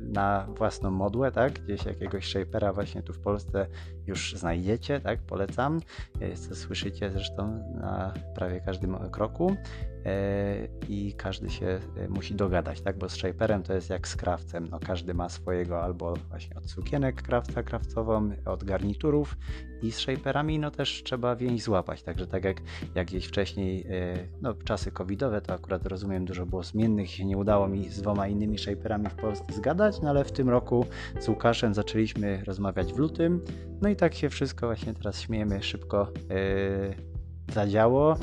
[0.00, 1.52] na własną modłę, tak?
[1.52, 3.66] Gdzieś jakiegoś shapera właśnie tu w Polsce
[4.06, 5.22] już znajdziecie, tak?
[5.22, 5.80] Polecam.
[6.48, 9.56] Co słyszycie zresztą na prawie każdym kroku
[10.88, 12.98] i każdy się e, musi dogadać, tak?
[12.98, 14.68] Bo z shaperem to jest jak z krawcem.
[14.70, 19.36] No, każdy ma swojego albo właśnie od sukienek krawca krawcową, od garniturów
[19.82, 22.02] i z shaperami no też trzeba więź złapać.
[22.02, 22.56] Także tak jak,
[22.94, 27.38] jak gdzieś wcześniej, e, no czasy covidowe, to akurat rozumiem, dużo było zmiennych, się nie
[27.38, 30.86] udało mi z dwoma innymi shaperami w Polsce zgadać, no ale w tym roku
[31.20, 33.40] z Łukaszem zaczęliśmy rozmawiać w lutym,
[33.82, 36.12] no i tak się wszystko właśnie teraz śmiejemy szybko
[37.52, 38.16] zadziało.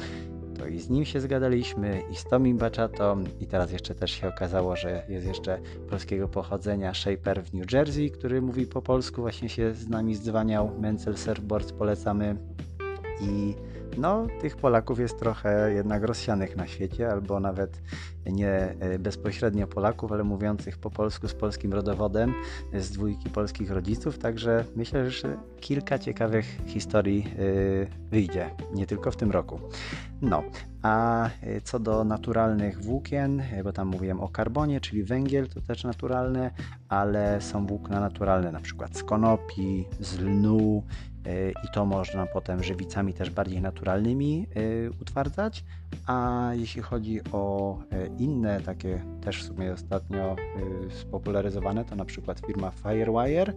[0.62, 4.28] To i z nim się zgadaliśmy, i z Tomim Bachatą, i teraz jeszcze też się
[4.28, 9.50] okazało, że jest jeszcze polskiego pochodzenia Shaper w New Jersey, który mówi po polsku, właśnie
[9.50, 10.72] się z nami zdzwaniał.
[10.80, 12.36] Mencel Surfboards polecamy.
[13.22, 13.56] I
[13.98, 17.82] no, tych Polaków jest trochę jednak rozsianych na świecie, albo nawet
[18.26, 22.34] nie e, bezpośrednio Polaków, ale mówiących po polsku z polskim rodowodem,
[22.74, 29.16] z dwójki polskich rodziców, także myślę, że kilka ciekawych historii e, wyjdzie, nie tylko w
[29.16, 29.60] tym roku.
[30.22, 30.44] No,
[30.82, 35.84] a e, co do naturalnych włókien, bo tam mówiłem o karbonie, czyli węgiel to też
[35.84, 36.52] naturalne,
[36.90, 40.84] ale są włókna naturalne, na przykład z konopi, z lnu,
[41.64, 44.48] i to można potem żywicami też bardziej naturalnymi
[45.02, 45.64] utwardzać.
[46.08, 47.78] A jeśli chodzi o
[48.18, 50.36] inne takie też w sumie ostatnio
[50.90, 53.54] spopularyzowane, to na przykład firma Firewire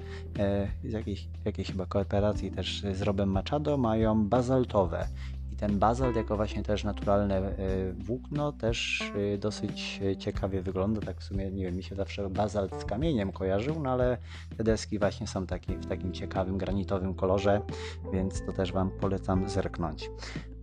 [0.85, 5.07] z jakiejś, jakiejś chyba kooperacji też z Robem Machado mają bazaltowe
[5.53, 7.53] i ten bazalt jako właśnie też naturalne e,
[7.93, 9.03] włókno też
[9.39, 11.01] dosyć ciekawie wygląda.
[11.01, 14.19] Tak w sumie, nie wiem, mi się zawsze bazalt z kamieniem kojarzył, no ale
[14.57, 17.61] te deski właśnie są taki, w takim ciekawym, granitowym kolorze,
[18.13, 20.11] więc to też Wam polecam zerknąć.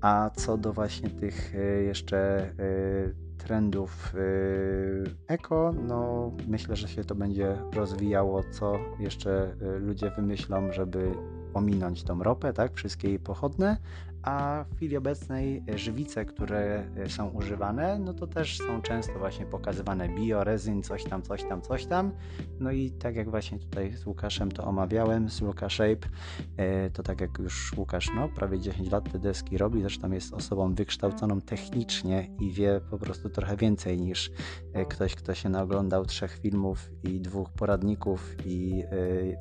[0.01, 1.53] A co do właśnie tych
[1.85, 2.49] jeszcze
[3.43, 4.13] trendów
[5.27, 11.11] eko, no myślę, że się to będzie rozwijało, co jeszcze ludzie wymyślą, żeby
[11.53, 13.77] ominąć tą ropę, tak, wszystkie jej pochodne,
[14.23, 19.45] a w chwili obecnej żywice, które e, są używane, no to też są często właśnie
[19.45, 22.11] pokazywane biorezyn, coś tam, coś tam, coś tam.
[22.59, 26.07] No i tak jak właśnie tutaj z Łukaszem to omawiałem, z Luka Shape,
[26.57, 30.33] e, to tak jak już Łukasz, no prawie 10 lat te deski robi, zresztą jest
[30.33, 34.31] osobą wykształconą technicznie i wie po prostu trochę więcej niż
[34.73, 38.83] e, ktoś, kto się naoglądał trzech filmów i dwóch poradników i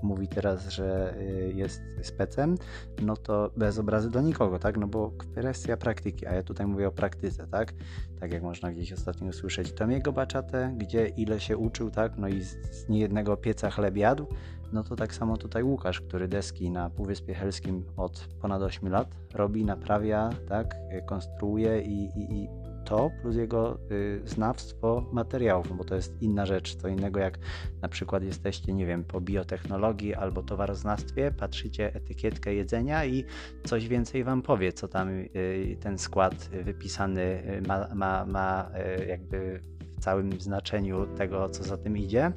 [0.03, 1.15] mówi teraz, że
[1.55, 2.55] jest specem,
[3.03, 4.70] no to bez obrazy do nikogo, tak?
[4.71, 4.81] Tak?
[4.81, 7.75] No bo kwestia praktyki, a ja tutaj mówię o praktyce, tak?
[8.21, 12.13] Tak jak można gdzieś ostatnio usłyszeć Tomiego Baczatę, gdzie ile się uczył, tak?
[12.19, 14.27] No i z, z niejednego pieca chleb jadł,
[14.73, 19.17] no to tak samo tutaj Łukasz, który deski na Półwyspie Helskim od ponad 8 lat
[19.35, 20.75] robi, naprawia, tak?
[21.07, 22.49] Konstruuje i, i, i
[22.85, 27.39] to plus jego y, znawstwo materiałów, bo to jest inna rzecz, co innego jak
[27.83, 33.25] na przykład jesteście, nie wiem, po biotechnologii albo towaroznawstwie, patrzycie etykietkę jedzenia i
[33.65, 38.71] coś więcej wam powie, co tam y, ten skład wypisany ma, ma, ma
[39.09, 39.61] jakby
[39.97, 42.33] w całym znaczeniu tego, co za tym idzie.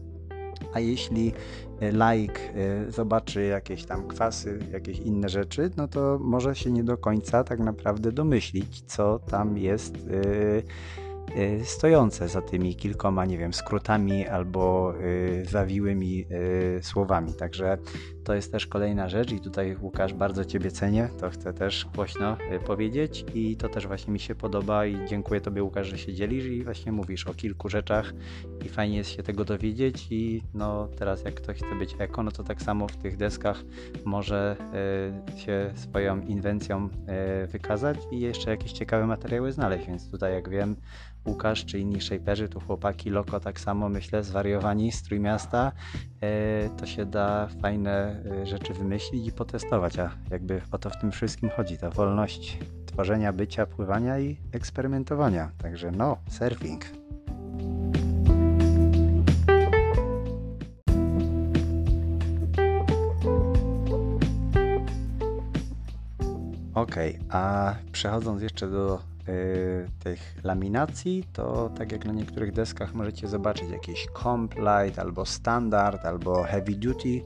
[0.73, 1.33] A jeśli
[1.79, 6.83] e, laik e, zobaczy jakieś tam kwasy, jakieś inne rzeczy, no to może się nie
[6.83, 11.12] do końca tak naprawdę domyślić, co tam jest e,
[11.63, 14.93] stojące za tymi kilkoma, nie wiem, skrótami albo
[15.43, 16.25] zawiłymi
[16.81, 17.33] słowami.
[17.33, 17.77] Także
[18.23, 22.37] to jest też kolejna rzecz i tutaj Łukasz bardzo Ciebie cenię, to chcę też głośno
[22.55, 26.13] y, powiedzieć i to też właśnie mi się podoba i dziękuję Tobie Łukasz, że się
[26.13, 28.13] dzielisz i właśnie mówisz o kilku rzeczach
[28.65, 32.31] i fajnie jest się tego dowiedzieć i no teraz jak ktoś chce być eko, no
[32.31, 33.63] to tak samo w tych deskach
[34.05, 34.57] może
[35.35, 36.89] y, się swoją inwencją
[37.43, 40.75] y, wykazać i jeszcze jakieś ciekawe materiały znaleźć, więc tutaj jak wiem
[41.25, 45.71] Łukasz czy inni shaperzy, tu chłopaki Loko tak samo myślę, zwariowani z Trójmiasta,
[46.77, 51.11] to się da fajne Y, rzeczy wymyślić i potestować, a jakby o to w tym
[51.11, 55.51] wszystkim chodzi, ta wolność tworzenia, bycia, pływania i eksperymentowania.
[55.57, 57.02] Także no, surfing.
[66.83, 66.95] Ok,
[67.29, 73.69] a przechodząc jeszcze do Y, tych laminacji, to tak jak na niektórych deskach możecie zobaczyć
[73.69, 77.21] jakieś Comp Light albo Standard albo Heavy Duty,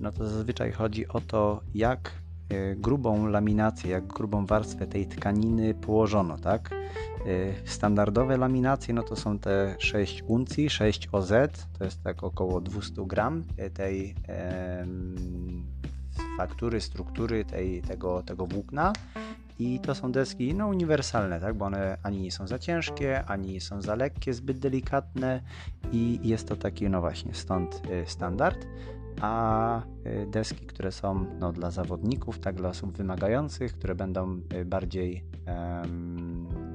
[0.00, 2.12] no to zazwyczaj chodzi o to, jak
[2.52, 6.70] y, grubą laminację, jak grubą warstwę tej tkaniny położono, tak?
[7.26, 11.32] Y, standardowe laminacje, no to są te 6 uncji, 6 OZ,
[11.78, 13.44] to jest tak około 200 gram
[13.74, 14.14] tej
[16.36, 18.92] faktury, struktury tej, tego, tego włókna
[19.58, 21.56] i to są deski no, uniwersalne, tak?
[21.56, 25.42] bo one ani nie są za ciężkie, ani nie są za lekkie, zbyt delikatne
[25.92, 28.66] i jest to taki, no właśnie, stąd y, standard.
[29.20, 34.64] A y, deski, które są no, dla zawodników, tak, dla osób wymagających, które będą y,
[34.64, 35.24] bardziej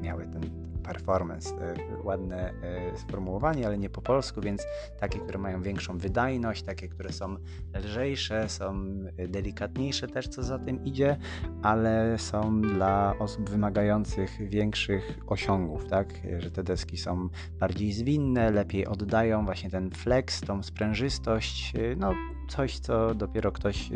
[0.02, 4.65] miały ten performance, e, ładne e, sformułowanie, ale nie po polsku, więc
[5.00, 7.36] takie, które mają większą wydajność, takie, które są
[7.84, 8.86] lżejsze, są
[9.28, 11.17] delikatniejsze też, co za tym idzie,
[11.63, 18.88] ale są dla osób wymagających większych osiągów, tak, że te deski są bardziej zwinne, lepiej
[18.88, 22.13] oddają właśnie ten flex, tą sprężystość, no
[22.47, 23.89] coś, co dopiero ktoś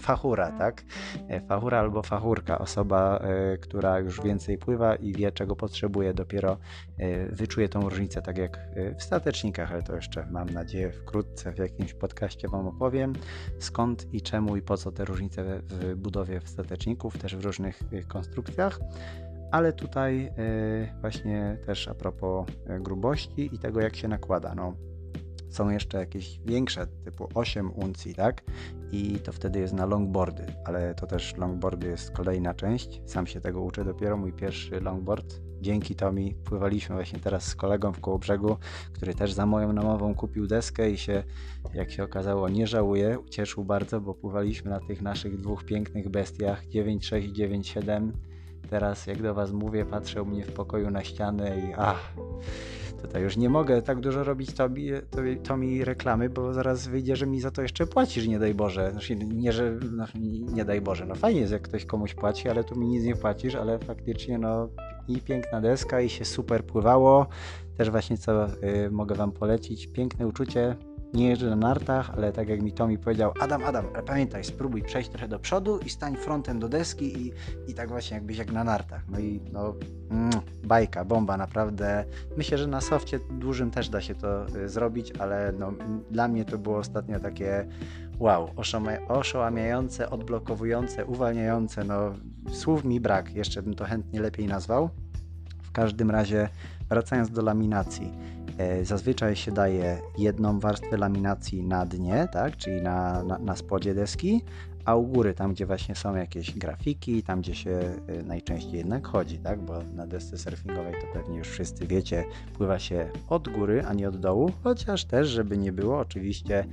[0.00, 0.84] fachura, tak?
[1.28, 6.58] E, fachura albo fachurka, osoba, e, która już więcej pływa i wie, czego potrzebuje, dopiero
[6.98, 8.60] e, wyczuje tą różnicę, tak jak
[8.98, 13.12] w statecznikach, ale to jeszcze mam nadzieję wkrótce w jakimś podcaście Wam opowiem,
[13.58, 18.80] skąd i czemu i po co te różnice w budowie stateczników, też w różnych konstrukcjach.
[19.50, 20.32] Ale tutaj
[21.00, 22.46] właśnie też a propos
[22.80, 24.54] grubości i tego, jak się nakłada.
[24.54, 24.74] No,
[25.56, 28.42] są jeszcze jakieś większe, typu 8 uncji, tak?
[28.92, 33.00] I to wtedy jest na longboardy, ale to też longboardy jest kolejna część.
[33.06, 35.45] Sam się tego uczę dopiero, mój pierwszy longboard.
[35.60, 38.56] Dzięki Tomi pływaliśmy właśnie teraz z kolegą w koło brzegu,
[38.92, 41.22] który też za moją namową kupił deskę i się,
[41.74, 43.18] jak się okazało, nie żałuje.
[43.18, 48.10] Ucieszył bardzo, bo pływaliśmy na tych naszych dwóch pięknych bestiach 9.6 i 9.7.
[48.70, 52.14] Teraz, jak do Was mówię, patrzę u mnie w pokoju na ścianę i ach,
[53.02, 55.02] Tutaj już nie mogę tak dużo robić tobie,
[55.42, 58.90] tobie, reklamy, bo zaraz wyjdzie, że mi za to jeszcze płacisz, nie daj Boże.
[58.90, 60.04] Znaczy, nie, że no,
[60.52, 61.06] nie daj Boże.
[61.06, 64.38] No fajnie jest, jak ktoś komuś płaci, ale tu mi nic nie płacisz, ale faktycznie
[64.38, 64.68] no
[65.08, 67.26] i piękna deska i się super pływało.
[67.76, 69.86] Też właśnie co y, mogę Wam polecić.
[69.86, 70.76] Piękne uczucie
[71.14, 74.82] nie jeżdżę na nartach, ale tak jak mi Tomi powiedział, Adam, Adam, ale pamiętaj, spróbuj
[74.82, 77.32] przejść trochę do przodu i stań frontem do deski i,
[77.68, 79.02] i tak właśnie jakbyś jak na nartach.
[79.08, 79.74] No i no,
[80.10, 80.30] mm,
[80.64, 82.04] bajka, bomba, naprawdę.
[82.36, 85.72] Myślę, że na softie dużym też da się to y, zrobić, ale no,
[86.10, 87.68] dla mnie to było ostatnio takie
[88.18, 88.50] wow,
[89.08, 92.14] oszałamiające, odblokowujące, uwalniające, no
[92.52, 94.90] słów mi brak, jeszcze bym to chętnie lepiej nazwał.
[95.62, 96.48] W każdym razie,
[96.88, 98.12] wracając do laminacji,
[98.58, 103.94] E, zazwyczaj się daje jedną warstwę laminacji na dnie, tak, czyli na, na, na spodzie
[103.94, 104.42] deski,
[104.86, 107.70] a u góry, tam gdzie właśnie są jakieś grafiki, tam gdzie się
[108.10, 109.60] y, najczęściej jednak chodzi, tak?
[109.62, 114.08] Bo na desce surfingowej to pewnie już wszyscy wiecie, pływa się od góry, a nie
[114.08, 116.66] od dołu, chociaż też, żeby nie było, oczywiście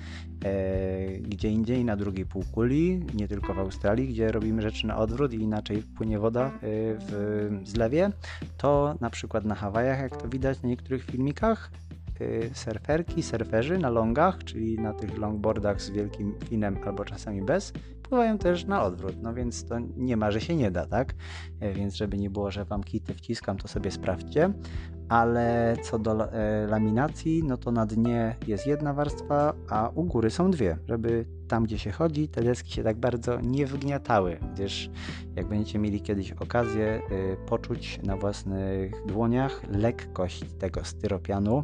[0.46, 5.34] e, gdzie indziej na drugiej półkuli, nie tylko w Australii, gdzie robimy rzeczy na odwrót
[5.34, 6.52] i inaczej płynie woda y,
[7.00, 8.12] w zlewie,
[8.58, 11.72] to na przykład na Hawajach, jak to widać na niektórych filmikach,
[12.54, 17.74] surferki, surferzy na longach, czyli na tych longboardach z wielkim finem albo czasami bez,
[18.04, 21.14] pływają też na odwrót, no więc to nie ma, że się nie da, tak?
[21.60, 24.54] E, więc żeby nie było, że wam kity wciskam, to sobie sprawdźcie.
[25.14, 30.30] Ale co do e, laminacji, no to na dnie jest jedna warstwa, a u góry
[30.30, 34.90] są dwie, żeby tam, gdzie się chodzi, te deski się tak bardzo nie wgniatały, gdyż
[35.36, 41.64] jak będziecie mieli kiedyś okazję y, poczuć na własnych dłoniach lekkość tego styropianu,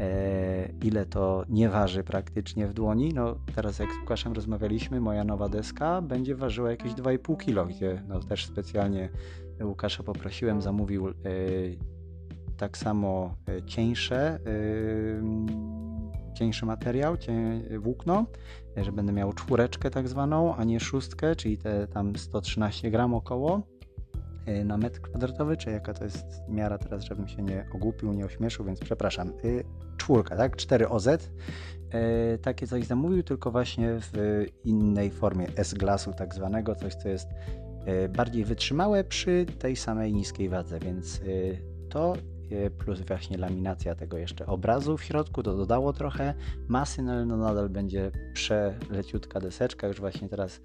[0.00, 3.12] E, ile to nie waży praktycznie w dłoni.
[3.14, 8.02] No teraz jak z Łukaszem rozmawialiśmy, moja nowa deska będzie ważyła jakieś 2,5 kg, gdzie
[8.08, 9.08] no też specjalnie
[9.62, 11.12] Łukasza poprosiłem, zamówił e,
[12.56, 14.38] tak samo e, cieńsze
[16.34, 18.26] cieńszy materiał, cię, włókno,
[18.76, 23.62] że będę miał czwóreczkę tak zwaną, a nie szóstkę, czyli te tam 113 gram około
[24.64, 28.64] na metr kwadratowy, czy jaka to jest miara teraz, żebym się nie ogłupił, nie ośmieszył,
[28.64, 29.32] więc przepraszam.
[29.96, 30.56] Czwórka, tak?
[30.56, 31.08] 4 OZ.
[32.42, 37.28] Takie coś zamówił, tylko właśnie w innej formie S-glasu tak zwanego, coś co jest
[38.16, 41.20] bardziej wytrzymałe przy tej samej niskiej wadze, więc
[41.88, 42.14] to
[42.78, 46.34] plus właśnie laminacja tego jeszcze obrazu w środku, to dodało trochę
[46.68, 50.60] masy, no ale no nadal będzie przeleciutka deseczka, już właśnie teraz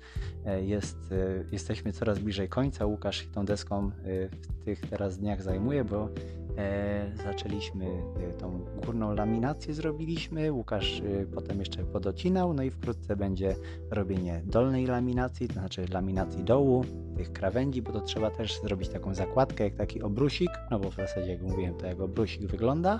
[0.45, 3.91] e, jest, e, jesteśmy coraz bliżej końca, Łukasz się tą deską e,
[4.29, 6.09] w tych teraz dniach zajmuje, bo
[6.57, 13.15] E, zaczęliśmy e, tą górną laminację zrobiliśmy, Łukasz e, potem jeszcze podocinał, no i wkrótce
[13.15, 13.55] będzie
[13.91, 16.85] robienie dolnej laminacji, to znaczy laminacji dołu,
[17.17, 20.95] tych krawędzi, bo to trzeba też zrobić taką zakładkę, jak taki obrusik, no bo w
[20.95, 22.99] zasadzie jak mówiłem, to jak obrusik wygląda.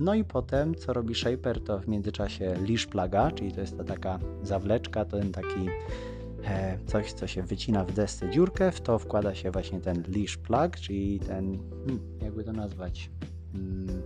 [0.00, 3.84] No i potem, co robi Shaper, to w międzyczasie lisz plaga, czyli to jest ta
[3.84, 5.68] taka zawleczka, ten taki
[6.44, 10.36] E, coś, co się wycina w desce dziurkę, w to wkłada się właśnie ten leash
[10.36, 13.10] plug, czyli ten, hmm, jakby to nazwać,
[13.52, 14.02] hmm,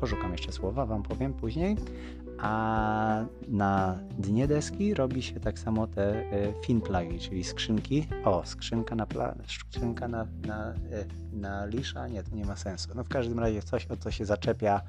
[0.00, 1.76] poszukam jeszcze słowa, Wam powiem później,
[2.42, 8.42] a na dnie deski robi się tak samo te e, fin plugi, czyli skrzynki, o,
[8.44, 10.74] skrzynka na, pla, skrzynka na, na, e,
[11.32, 14.24] na lisza, nie, to nie ma sensu, no w każdym razie coś, o co się
[14.24, 14.80] zaczepia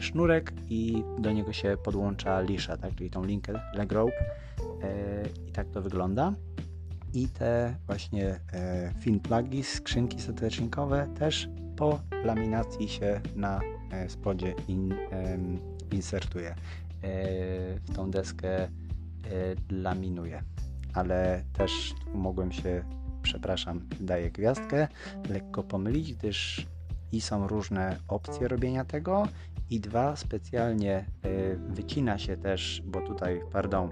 [0.00, 4.12] sznurek i do niego się podłącza lisza, tak, czyli tą linkę leg rope,
[4.82, 6.32] E, I tak to wygląda.
[7.14, 13.75] I te właśnie e, fin plugi, skrzynki satecznikowe też po laminacji się na e,
[14.08, 14.94] spodzie in,
[15.92, 16.54] insertuje.
[17.84, 18.68] W tą deskę
[19.70, 20.42] laminuję.
[20.94, 22.84] Ale też mogłem się,
[23.22, 24.88] przepraszam, daję gwiazdkę,
[25.28, 26.66] lekko pomylić, gdyż
[27.12, 29.28] i są różne opcje robienia tego
[29.70, 31.04] i dwa, specjalnie
[31.68, 33.90] wycina się też, bo tutaj, pardon,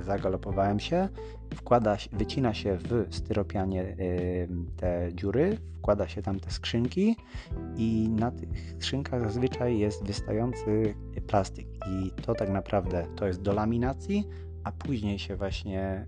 [0.00, 1.08] zagalopowałem się,
[1.54, 3.96] wkłada, wycina się w styropianie
[4.76, 7.16] te dziury, wkłada się tam te skrzynki
[7.76, 10.94] i na tych skrzynkach zazwyczaj jest wystający
[11.26, 11.66] plastik.
[11.90, 14.28] I to tak naprawdę to jest do laminacji,
[14.64, 16.06] a później się właśnie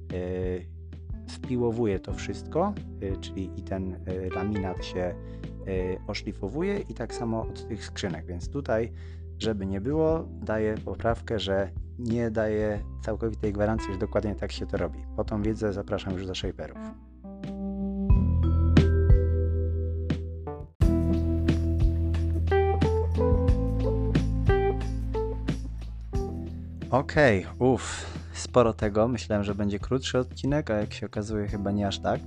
[1.26, 2.74] spiłowuje y, to wszystko,
[3.20, 4.04] czyli i ten
[4.34, 5.14] laminat się
[6.06, 8.92] oszlifowuje i tak samo od tych skrzynek, więc tutaj
[9.38, 14.76] żeby nie było, daję poprawkę, że nie daje całkowitej gwarancji, że dokładnie tak się to
[14.76, 14.98] robi.
[15.16, 16.78] Po tą wiedzę zapraszam już do shaperów.
[26.90, 29.08] Okej, okay, uff, sporo tego.
[29.08, 32.20] Myślałem, że będzie krótszy odcinek, a jak się okazuje, chyba nie aż tak.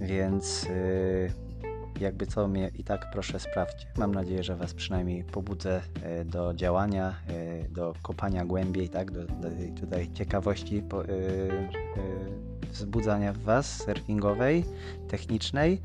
[0.00, 1.51] Więc yy,
[2.00, 3.86] jakby co mnie i tak proszę sprawdźcie.
[3.96, 9.24] Mam nadzieję, że Was przynajmniej pobudzę e, do działania, e, do kopania głębiej, tak, do,
[9.26, 9.48] do
[9.80, 14.64] tutaj ciekawości po, yy, yy, wzbudzania w Was surfingowej,
[15.08, 15.80] technicznej.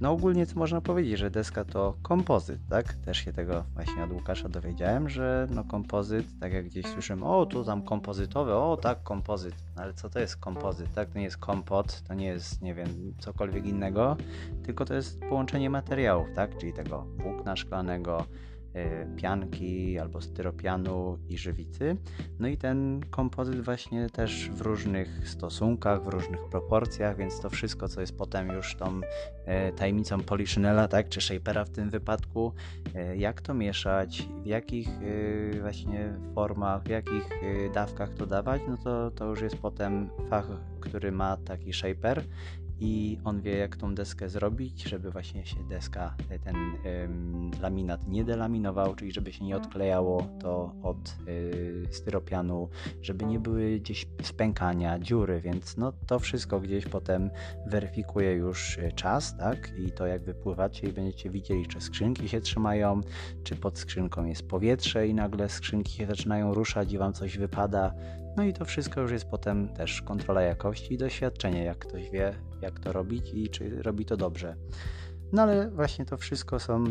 [0.00, 2.94] No ogólnie co można powiedzieć, że deska to kompozyt, tak?
[2.94, 7.46] Też się tego właśnie od Łukasza dowiedziałem, że no kompozyt, tak jak gdzieś słyszymy, o
[7.46, 11.10] tu tam kompozytowe, o tak kompozyt, no, ale co to jest kompozyt, tak?
[11.10, 14.16] To nie jest kompot, to nie jest, nie wiem, cokolwiek innego,
[14.64, 16.58] tylko to jest połączenie materiałów, tak?
[16.58, 18.24] Czyli tego włókna szklanego,
[19.16, 21.96] pianki albo styropianu i żywicy.
[22.38, 27.88] No i ten kompozyt właśnie też w różnych stosunkach, w różnych proporcjach, więc to wszystko,
[27.88, 32.52] co jest potem już tą y, tajemnicą Poliszynela, tak, czy Shapera w tym wypadku,
[33.12, 34.88] y, jak to mieszać, w jakich
[35.60, 37.28] właśnie formach, w jakich
[37.74, 40.48] dawkach to dawać, no to, to już jest potem fach,
[40.80, 42.24] który ma taki Shaper
[42.84, 46.56] i on wie, jak tą deskę zrobić, żeby właśnie się deska, e, ten
[47.04, 52.68] ym, laminat nie delaminował, czyli żeby się nie odklejało to od y, styropianu,
[53.02, 57.30] żeby nie były gdzieś spękania, dziury, więc no to wszystko gdzieś potem
[57.66, 59.72] weryfikuje już e, czas, tak?
[59.78, 63.00] I to jak wypływacie i będziecie widzieli, czy skrzynki się trzymają,
[63.44, 67.94] czy pod skrzynką jest powietrze i nagle skrzynki się zaczynają ruszać i wam coś wypada.
[68.36, 72.34] No i to wszystko już jest potem też kontrola jakości i doświadczenie, jak ktoś wie,
[72.62, 74.56] jak to robić i czy robi to dobrze.
[75.32, 76.84] No ale właśnie to wszystko są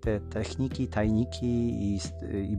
[0.00, 2.56] te techniki, tajniki i, i, i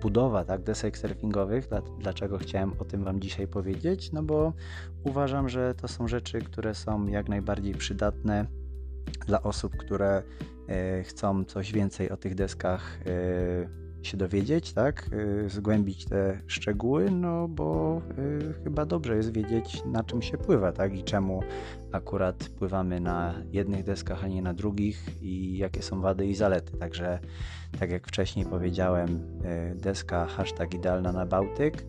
[0.00, 1.68] budowa tak, desek surfingowych.
[2.00, 4.12] Dlaczego chciałem o tym Wam dzisiaj powiedzieć?
[4.12, 4.52] No bo
[5.04, 8.46] uważam, że to są rzeczy, które są jak najbardziej przydatne
[9.26, 10.22] dla osób, które
[10.68, 17.10] e, chcą coś więcej o tych deskach e, się dowiedzieć, tak, y, zgłębić te szczegóły,
[17.10, 21.40] no bo y, chyba dobrze jest wiedzieć, na czym się pływa, tak, i czemu
[21.92, 26.76] akurat pływamy na jednych deskach, a nie na drugich i jakie są wady i zalety.
[26.76, 27.18] Także,
[27.78, 31.86] tak jak wcześniej powiedziałem, y, deska hashtag idealna na Bałtyk,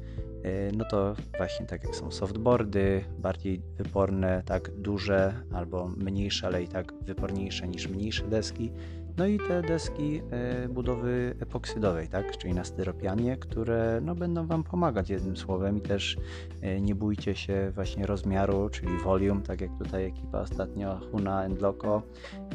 [0.77, 6.67] no to właśnie tak jak są softboardy, bardziej wyporne, tak duże albo mniejsze, ale i
[6.67, 8.71] tak wyporniejsze niż mniejsze deski,
[9.17, 14.63] no i te deski e, budowy epoksydowej, tak, czyli na styropianie, które no, będą Wam
[14.63, 16.17] pomagać jednym słowem i też
[16.61, 21.61] e, nie bójcie się właśnie rozmiaru, czyli volume, tak jak tutaj ekipa ostatnio Huna and
[21.61, 22.01] Loco,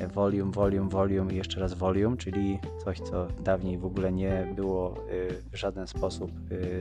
[0.00, 4.52] e, volume, volume, volume i jeszcze raz volume, czyli coś, co dawniej w ogóle nie
[4.56, 4.94] było
[5.52, 6.30] w żaden sposób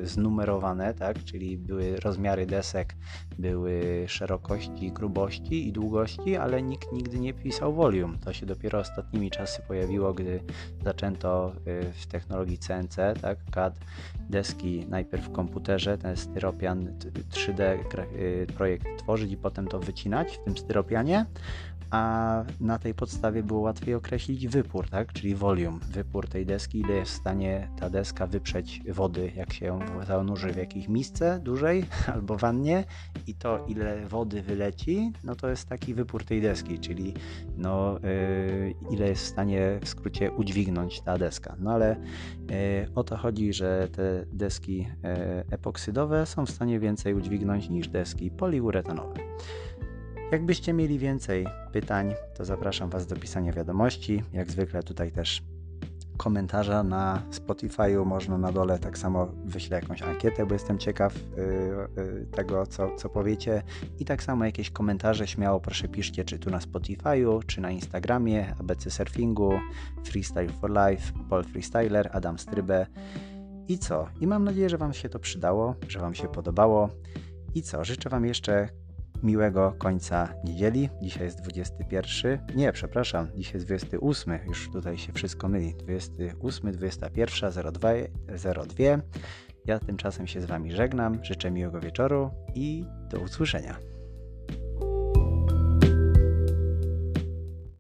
[0.04, 2.96] znumerowane, tak, czyli były rozmiary desek,
[3.40, 8.18] były szerokości, grubości i długości, ale nikt nigdy nie pisał volume.
[8.18, 10.40] To się dopiero ostatnimi czasy pojawiło, gdy
[10.84, 13.80] zaczęto y, w technologii CNC, tak, CAD,
[14.30, 16.98] deski najpierw w komputerze, ten styropian
[17.32, 17.78] 3D
[18.16, 21.26] y, projekt tworzyć i potem to wycinać w tym styropianie,
[21.96, 25.14] a na tej podstawie było łatwiej określić wypór, tak?
[25.14, 29.80] czyli volume, wypór tej deski, ile jest w stanie ta deska wyprzeć wody, jak się
[30.08, 32.84] zanurzy w jakiejś misce dużej albo wannie
[33.28, 37.14] i to ile wody wyleci, no to jest taki wypór tej deski, czyli
[37.58, 41.56] no, yy, ile jest w stanie w skrócie udźwignąć ta deska.
[41.60, 41.96] No ale
[42.50, 42.56] yy,
[42.96, 44.88] o to chodzi, że te deski yy,
[45.52, 49.20] epoksydowe są w stanie więcej udźwignąć niż deski poliuretanowe.
[50.32, 54.24] Jakbyście mieli więcej pytań, to zapraszam Was do pisania wiadomości.
[54.34, 55.42] Jak zwykle tutaj też
[56.18, 62.26] komentarza na Spotify'u można na dole tak samo wyślę jakąś ankietę, bo jestem ciekaw yy,
[62.26, 63.64] tego, co, co powiecie.
[64.00, 68.56] I tak samo jakieś komentarze śmiało proszę piszcie, czy tu na Spotify'u, czy na Instagramie,
[68.60, 69.52] ABC Surfingu,
[70.04, 72.88] Freestyle for Life, Paul Freestyler, Adam Strybę.
[73.68, 74.08] I co?
[74.22, 76.90] I mam nadzieję, że Wam się to przydało, że Wam się podobało.
[77.56, 77.86] I co?
[77.86, 78.70] Życzę Wam jeszcze
[79.24, 80.90] miłego końca niedzieli.
[81.02, 82.40] Dzisiaj jest 21.
[82.56, 84.40] Nie, przepraszam, dzisiaj jest 28.
[84.48, 85.76] Już tutaj się wszystko myli.
[85.76, 87.90] 28, 21, 02,
[88.66, 88.84] 02.
[89.66, 91.24] Ja tymczasem się z Wami żegnam.
[91.24, 93.95] Życzę miłego wieczoru i do usłyszenia.